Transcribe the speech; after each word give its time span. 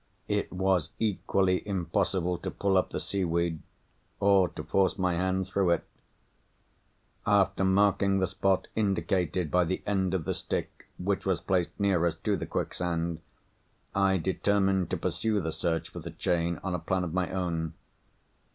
It 0.27 0.51
was 0.51 0.89
equally 0.97 1.61
impossible 1.67 2.39
to 2.39 2.49
pull 2.49 2.75
up 2.75 2.89
the 2.89 2.99
seaweed, 2.99 3.61
or 4.19 4.49
to 4.49 4.63
force 4.63 4.97
my 4.97 5.13
hand 5.13 5.45
through 5.47 5.69
it. 5.69 5.83
After 7.27 7.63
marking 7.63 8.17
the 8.17 8.25
spot 8.25 8.67
indicated 8.75 9.51
by 9.51 9.65
the 9.65 9.83
end 9.85 10.15
of 10.15 10.25
the 10.25 10.33
stick 10.33 10.87
which 10.97 11.23
was 11.27 11.39
placed 11.39 11.79
nearest 11.79 12.23
to 12.23 12.35
the 12.35 12.47
quicksand, 12.47 13.21
I 13.93 14.17
determined 14.17 14.89
to 14.89 14.97
pursue 14.97 15.39
the 15.39 15.51
search 15.51 15.89
for 15.89 15.99
the 15.99 16.09
chain 16.09 16.59
on 16.63 16.73
a 16.73 16.79
plan 16.79 17.03
of 17.03 17.13
my 17.13 17.29
own. 17.31 17.75